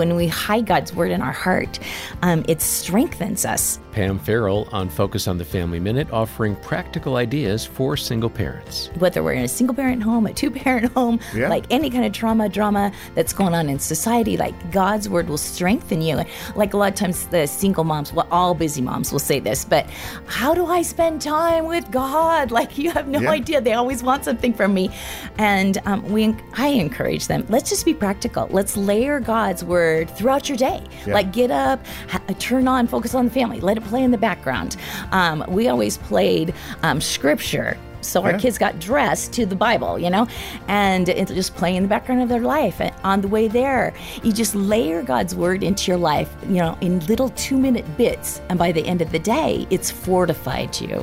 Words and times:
when 0.00 0.16
we 0.16 0.26
hide 0.28 0.64
God's 0.64 0.94
word 0.94 1.10
in 1.10 1.20
our 1.20 1.30
heart, 1.30 1.78
um, 2.22 2.42
it 2.48 2.62
strengthens 2.62 3.44
us. 3.44 3.78
Pam 3.92 4.18
Farrel 4.18 4.66
on 4.72 4.88
Focus 4.88 5.28
on 5.28 5.36
the 5.36 5.44
Family 5.44 5.78
Minute, 5.78 6.10
offering 6.10 6.56
practical 6.56 7.16
ideas 7.16 7.66
for 7.66 7.98
single 7.98 8.30
parents. 8.30 8.88
Whether 8.98 9.22
we're 9.22 9.34
in 9.34 9.44
a 9.44 9.48
single 9.48 9.74
parent 9.76 10.02
home, 10.02 10.24
a 10.26 10.32
two 10.32 10.50
parent 10.50 10.90
home, 10.94 11.20
Yeah. 11.34 11.48
like 11.50 11.66
any 11.68 11.90
kind 11.90 12.06
of 12.06 12.12
trauma, 12.12 12.48
drama 12.48 12.92
that's 13.14 13.34
going 13.34 13.52
on 13.54 13.68
in 13.68 13.78
society, 13.78 14.38
like 14.38 14.54
God's 14.72 15.06
word 15.06 15.28
will 15.28 15.36
strengthen 15.36 16.00
you. 16.00 16.16
Like 16.56 16.72
a 16.72 16.78
lot 16.78 16.88
of 16.92 16.94
times, 16.94 17.26
the 17.26 17.46
single 17.46 17.84
moms, 17.84 18.10
well, 18.14 18.26
all 18.30 18.54
busy 18.54 18.80
moms 18.80 19.12
will 19.12 19.18
say 19.18 19.38
this, 19.38 19.66
but 19.66 19.84
how 20.24 20.54
do 20.54 20.64
I 20.64 20.80
spend 20.80 21.20
time 21.20 21.66
with 21.66 21.90
God? 21.90 22.50
Like 22.60 22.78
you 22.78 22.90
have 22.92 23.06
no 23.06 23.20
Yeah. 23.20 23.32
idea. 23.40 23.60
They 23.60 23.74
always 23.74 24.02
want 24.02 24.24
something 24.24 24.54
from 24.54 24.72
me, 24.72 24.88
and 25.36 25.76
um, 25.84 26.00
we, 26.10 26.34
I 26.56 26.68
encourage 26.68 27.26
them. 27.26 27.44
Let's 27.50 27.68
just 27.68 27.84
be 27.84 27.92
practical. 27.92 28.48
Let's 28.50 28.76
layer 28.78 29.18
God's 29.20 29.62
word 29.64 29.89
throughout 30.16 30.48
your 30.48 30.58
day. 30.58 30.82
Yeah. 31.06 31.14
Like 31.14 31.32
get 31.32 31.50
up, 31.50 31.78
ha- 32.08 32.22
turn 32.38 32.66
on, 32.68 32.86
focus 32.86 33.14
on 33.14 33.24
the 33.26 33.30
family, 33.30 33.60
let 33.60 33.76
it 33.76 33.84
play 33.84 34.02
in 34.02 34.10
the 34.10 34.18
background. 34.18 34.76
Um, 35.12 35.44
we 35.48 35.68
always 35.68 35.98
played 35.98 36.54
um, 36.82 37.00
scripture. 37.00 37.76
So 38.02 38.22
our 38.24 38.30
Yeah. 38.32 38.38
kids 38.38 38.56
got 38.56 38.78
dressed 38.80 39.34
to 39.34 39.44
the 39.44 39.54
Bible, 39.54 39.98
you 39.98 40.08
know, 40.08 40.26
and 40.68 41.06
it's 41.08 41.30
just 41.32 41.54
playing 41.54 41.76
in 41.76 41.82
the 41.82 41.88
background 41.88 42.22
of 42.22 42.30
their 42.30 42.40
life. 42.40 42.80
And 42.80 42.94
on 43.04 43.20
the 43.20 43.28
way 43.28 43.46
there, 43.46 43.92
you 44.22 44.32
just 44.32 44.54
layer 44.54 45.02
God's 45.02 45.34
word 45.34 45.62
into 45.62 45.90
your 45.90 45.98
life, 45.98 46.30
you 46.48 46.56
know, 46.62 46.78
in 46.80 47.00
little 47.06 47.28
two 47.30 47.58
minute 47.58 47.84
bits. 47.98 48.40
And 48.48 48.58
by 48.58 48.72
the 48.72 48.84
end 48.86 49.02
of 49.02 49.12
the 49.12 49.18
day, 49.18 49.66
it's 49.68 49.90
fortified 49.90 50.80
you. 50.80 50.96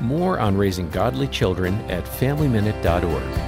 More 0.00 0.40
on 0.40 0.56
raising 0.56 0.88
godly 0.88 1.28
children 1.28 1.74
at 1.90 2.04
FamilyMinute.org. 2.06 3.47